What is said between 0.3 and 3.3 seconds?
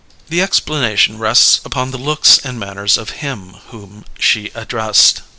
explanation rests upon the looks and manners of